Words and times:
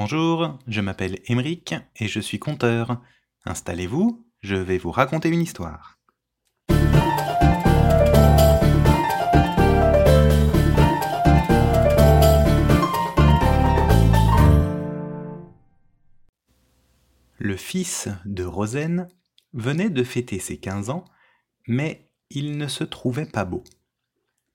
Bonjour, 0.00 0.56
je 0.68 0.80
m'appelle 0.80 1.18
Émeric 1.26 1.74
et 1.96 2.06
je 2.06 2.20
suis 2.20 2.38
conteur. 2.38 3.02
Installez-vous, 3.44 4.24
je 4.42 4.54
vais 4.54 4.78
vous 4.78 4.92
raconter 4.92 5.28
une 5.28 5.40
histoire. 5.40 5.98
Le 17.38 17.56
fils 17.56 18.08
de 18.24 18.44
Rosen 18.44 19.08
venait 19.52 19.90
de 19.90 20.04
fêter 20.04 20.38
ses 20.38 20.60
15 20.60 20.90
ans, 20.90 21.06
mais 21.66 22.08
il 22.30 22.56
ne 22.56 22.68
se 22.68 22.84
trouvait 22.84 23.26
pas 23.26 23.44
beau, 23.44 23.64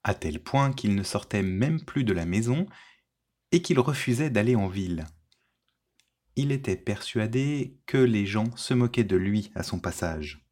à 0.05 0.13
tel 0.13 0.41
point 0.41 0.71
qu'il 0.71 0.95
ne 0.95 1.03
sortait 1.03 1.43
même 1.43 1.81
plus 1.81 2.05
de 2.05 2.13
la 2.13 2.25
maison 2.25 2.65
et 3.51 3.61
qu'il 3.61 3.81
refusait 3.81 4.29
d'aller 4.29 4.55
en 4.55 4.67
ville. 4.69 5.05
Il 6.35 6.51
était 6.51 6.75
persuadé 6.75 7.77
que 7.85 7.97
les 7.97 8.25
gens 8.25 8.55
se 8.55 8.73
moquaient 8.73 9.03
de 9.03 9.15
lui 9.15 9.51
à 9.55 9.63
son 9.63 9.79
passage. 9.79 10.43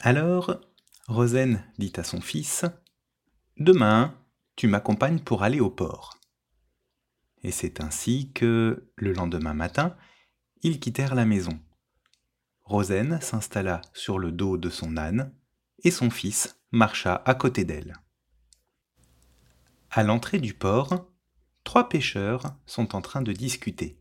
Alors, 0.00 0.60
Rosen 1.08 1.64
dit 1.78 1.92
à 1.96 2.04
son 2.04 2.20
fils 2.20 2.64
Demain, 3.56 4.14
tu 4.56 4.66
m'accompagnes 4.66 5.20
pour 5.20 5.42
aller 5.42 5.60
au 5.60 5.70
port. 5.70 6.18
Et 7.42 7.50
c'est 7.50 7.80
ainsi 7.80 8.32
que, 8.32 8.90
le 8.96 9.12
lendemain 9.12 9.54
matin, 9.54 9.96
ils 10.62 10.80
quittèrent 10.80 11.14
la 11.14 11.24
maison. 11.24 11.58
Rosen 12.64 13.20
s'installa 13.20 13.80
sur 13.94 14.18
le 14.18 14.32
dos 14.32 14.58
de 14.58 14.68
son 14.68 14.96
âne, 14.96 15.32
et 15.84 15.90
son 15.90 16.10
fils 16.10 16.58
marcha 16.72 17.22
à 17.24 17.34
côté 17.34 17.64
d'elle. 17.64 17.94
À 19.90 20.02
l'entrée 20.02 20.40
du 20.40 20.52
port, 20.52 21.06
trois 21.64 21.88
pêcheurs 21.88 22.54
sont 22.66 22.94
en 22.94 23.00
train 23.00 23.22
de 23.22 23.32
discuter. 23.32 23.98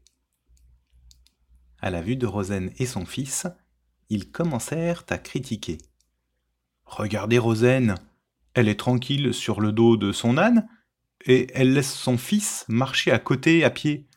À 1.86 1.92
la 1.92 2.02
vue 2.02 2.16
de 2.16 2.26
Rosen 2.26 2.72
et 2.80 2.88
son 2.88 3.06
fils, 3.06 3.46
ils 4.10 4.32
commencèrent 4.32 5.06
à 5.08 5.20
critiquer. 5.20 5.78
Regardez 6.84 7.38
Rosen, 7.38 7.94
elle 8.56 8.70
est 8.70 8.80
tranquille 8.80 9.36
sur 9.36 9.62
le 9.62 9.72
dos 9.72 9.96
de 9.96 10.12
son 10.12 10.40
âne, 10.40 10.68
et 11.28 11.46
elle 11.54 11.74
laisse 11.74 11.94
son 11.94 12.18
fils 12.18 12.66
marcher 12.70 13.12
à 13.12 13.20
côté 13.20 13.64
à 13.64 13.70
pied. 13.70 14.08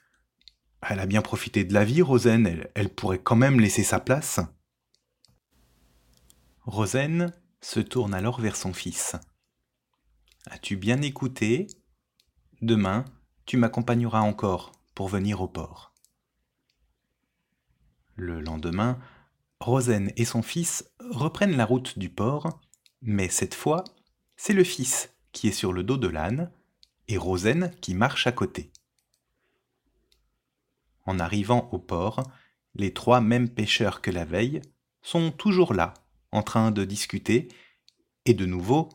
Elle 0.81 0.99
a 0.99 1.05
bien 1.05 1.21
profité 1.21 1.63
de 1.65 1.75
la 1.75 1.85
vie, 1.85 2.01
Rosen, 2.01 2.67
elle, 2.75 2.89
pourrait 2.89 3.21
quand 3.21 3.37
même 3.37 3.61
laisser 3.61 3.83
sa 3.83 4.01
place. 4.01 4.41
Rosen 6.63 7.35
se 7.61 7.81
tourne 7.81 8.15
alors 8.15 8.41
vers 8.41 8.57
son 8.57 8.73
fils. 8.73 9.15
As-tu 10.47 10.79
bien 10.79 11.03
écouté? 11.03 11.67
Demain, 12.63 13.05
tu 13.45 13.59
m'accompagneras 13.59 14.23
encore 14.23 14.73
pour 14.95 15.09
venir 15.09 15.43
au 15.43 15.49
port. 15.49 15.88
Le 18.21 18.41
lendemain, 18.41 18.99
Rosen 19.61 20.11
et 20.17 20.25
son 20.25 20.43
fils 20.43 20.91
reprennent 20.99 21.57
la 21.57 21.65
route 21.65 22.01
du 22.01 22.09
port, 22.11 22.61
mais 23.01 23.29
cette 23.29 23.55
fois, 23.55 23.85
c'est 24.37 24.55
le 24.55 24.65
fils 24.65 25.15
qui 25.31 25.47
est 25.47 25.53
sur 25.53 25.73
le 25.73 25.85
dos 25.85 25.97
de 25.97 26.09
l'âne 26.09 26.51
et 27.07 27.17
Rosen 27.17 27.71
qui 27.81 27.95
marche 27.95 28.27
à 28.27 28.33
côté. 28.33 28.73
En 31.07 31.21
arrivant 31.21 31.69
au 31.71 31.79
port, 31.79 32.29
les 32.75 32.93
trois 32.93 33.21
mêmes 33.21 33.49
pêcheurs 33.49 34.01
que 34.01 34.11
la 34.11 34.25
veille 34.25 34.63
sont 35.01 35.31
toujours 35.31 35.73
là, 35.73 35.95
en 36.33 36.43
train 36.43 36.73
de 36.73 36.85
discuter, 36.85 37.47
et 38.25 38.35
de 38.35 38.47
nouveau 38.47 38.89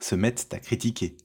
se 0.00 0.14
mettent 0.14 0.54
à 0.54 0.60
critiquer. 0.60 1.16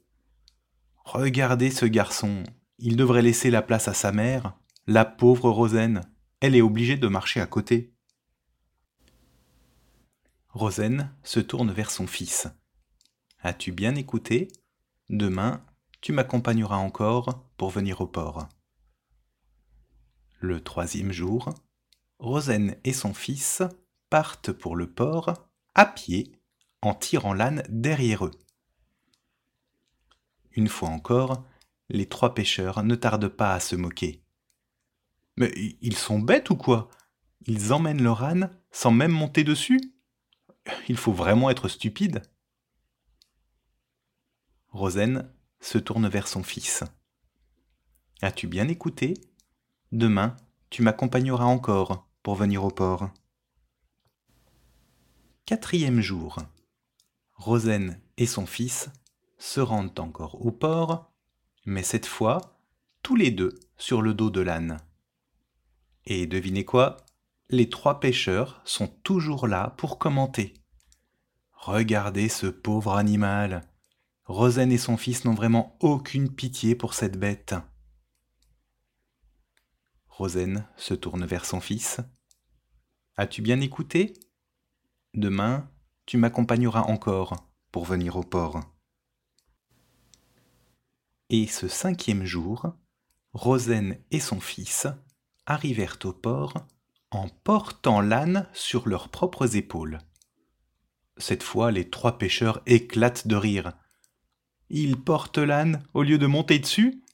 Regardez 1.04 1.70
ce 1.70 1.86
garçon, 1.86 2.42
il 2.80 2.96
devrait 2.96 3.22
laisser 3.22 3.52
la 3.52 3.62
place 3.62 3.88
à 3.88 3.94
sa 3.94 4.12
mère, 4.12 4.58
la 4.88 5.06
pauvre 5.06 5.52
Rosen, 5.52 6.02
elle 6.46 6.56
est 6.56 6.62
obligée 6.62 6.96
de 6.96 7.08
marcher 7.08 7.42
à 7.42 7.48
côté. 7.48 7.92
Rosen 10.50 11.12
se 11.24 11.40
tourne 11.40 11.72
vers 11.72 11.90
son 11.90 12.06
fils. 12.06 12.48
As-tu 13.42 13.72
bien 13.72 13.96
écouté? 13.96 14.50
Demain, 15.10 15.66
tu 16.02 16.14
m'accompagneras 16.14 16.78
encore 16.78 17.50
pour 17.58 17.72
venir 17.72 18.00
au 18.02 18.06
port. 18.06 18.48
Le 20.40 20.62
troisième 20.62 21.12
jour, 21.12 21.50
Rosen 22.20 22.76
et 22.84 22.94
son 22.94 23.16
fils 23.16 23.64
partent 24.12 24.52
pour 24.52 24.76
le 24.76 24.88
port 24.88 25.34
à 25.74 25.88
pied 25.88 26.32
en 26.84 26.94
tirant 26.94 27.34
l'âne 27.34 27.64
derrière 27.70 28.24
eux. 28.24 28.40
Une 30.52 30.70
fois 30.70 30.90
encore, 30.90 31.44
les 31.90 32.08
trois 32.08 32.36
pêcheurs 32.36 32.84
ne 32.84 32.94
tardent 32.94 33.30
pas 33.30 33.56
à 33.56 33.60
se 33.60 33.76
moquer. 33.76 34.25
Mais 35.38 35.52
ils 35.82 35.98
sont 35.98 36.20
bêtes 36.20 36.50
ou 36.50 36.56
quoi? 36.56 36.90
Ils 37.46 37.74
emmènent 37.74 38.02
leur 38.02 38.24
âne 38.24 38.50
sans 38.72 38.92
même 38.92 39.12
monter 39.12 39.44
dessus? 39.44 39.80
Il 40.88 40.98
faut 40.98 41.14
vraiment 41.14 41.50
être 41.50 41.68
stupide. 41.68 42.22
Rosen 44.70 45.32
se 45.60 45.78
tourne 45.78 46.08
vers 46.08 46.28
son 46.28 46.44
fils. 46.44 46.84
As-tu 48.22 48.48
bien 48.48 48.68
écouté? 48.68 49.14
Demain, 49.92 50.36
tu 50.70 50.82
m'accompagneras 50.82 51.46
encore 51.46 52.08
pour 52.24 52.36
venir 52.36 52.64
au 52.64 52.72
port. 52.72 53.10
Quatrième 55.46 56.02
jour. 56.02 56.40
Rosen 57.34 58.02
et 58.18 58.26
son 58.26 58.46
fils 58.46 58.90
se 59.38 59.60
rendent 59.60 60.00
encore 60.00 60.44
au 60.46 60.52
port, 60.52 61.12
mais 61.66 61.84
cette 61.84 62.08
fois, 62.08 62.60
tous 63.04 63.16
les 63.16 63.32
deux 63.32 63.60
sur 63.78 64.02
le 64.02 64.14
dos 64.14 64.30
de 64.30 64.42
l'âne. 64.42 64.80
Et 66.08 66.28
devinez 66.28 66.66
quoi? 66.66 66.98
Les 67.50 67.70
trois 67.70 68.00
pêcheurs 68.00 68.62
sont 68.66 68.88
toujours 68.88 69.48
là 69.48 69.76
pour 69.78 69.98
commenter. 69.98 70.54
Regardez 71.52 72.30
ce 72.30 72.48
pauvre 72.48 72.96
animal. 72.96 73.62
Rosen 74.26 74.72
et 74.72 74.78
son 74.78 74.98
fils 74.98 75.26
n'ont 75.26 75.34
vraiment 75.34 75.78
aucune 75.80 76.34
pitié 76.34 76.76
pour 76.76 76.94
cette 76.94 77.20
bête. 77.20 77.56
Rosen 80.08 80.68
se 80.78 80.94
tourne 80.94 81.26
vers 81.26 81.46
son 81.46 81.60
fils. 81.60 82.00
As-tu 83.18 83.42
bien 83.42 83.62
écouté? 83.62 84.14
Demain, 85.14 85.70
tu 86.06 86.18
m'accompagneras 86.18 86.82
encore 86.82 87.36
pour 87.72 87.86
venir 87.86 88.16
au 88.16 88.24
port. 88.24 88.62
Et 91.30 91.48
ce 91.48 91.68
cinquième 91.68 92.26
jour, 92.26 92.74
Rosen 93.34 93.98
et 94.12 94.20
son 94.20 94.40
fils 94.40 94.88
arrivèrent 95.46 95.98
au 96.04 96.14
port 96.14 96.54
en 97.12 97.30
portant 97.30 98.02
l'âne 98.02 98.48
sur 98.54 98.88
leurs 98.88 99.10
propres 99.10 99.56
épaules. 99.56 100.00
Cette 101.18 101.44
fois, 101.44 101.72
les 101.72 101.90
trois 101.90 102.18
pêcheurs 102.18 102.62
éclatent 102.66 103.28
de 103.28 103.36
rire. 103.36 103.74
Ils 104.70 104.98
portent 104.98 105.38
l'âne 105.38 105.84
au 105.94 106.04
lieu 106.04 106.18
de 106.18 106.28
monter 106.28 106.60
dessus 106.60 107.06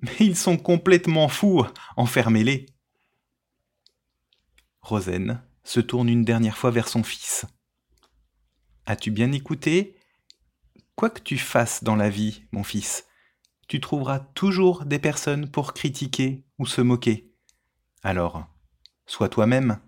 mais 0.00 0.16
ils 0.20 0.36
sont 0.36 0.56
complètement 0.56 1.28
fous, 1.28 1.64
enfermez-les. 1.96 2.66
Rosen 4.80 5.42
se 5.64 5.80
tourne 5.80 6.08
une 6.08 6.24
dernière 6.24 6.56
fois 6.56 6.70
vers 6.70 6.88
son 6.88 7.02
fils. 7.02 7.46
As-tu 8.86 9.10
bien 9.10 9.32
écouté? 9.32 9.96
Quoi 10.94 11.10
que 11.10 11.20
tu 11.20 11.36
fasses 11.36 11.84
dans 11.84 11.96
la 11.96 12.10
vie, 12.10 12.44
mon 12.52 12.64
fils, 12.64 13.06
tu 13.68 13.80
trouveras 13.80 14.20
toujours 14.20 14.84
des 14.84 14.98
personnes 14.98 15.50
pour 15.50 15.74
critiquer 15.74 16.44
ou 16.58 16.66
se 16.66 16.80
moquer. 16.80 17.27
Alors, 18.08 18.46
sois 19.04 19.28
toi-même. 19.28 19.80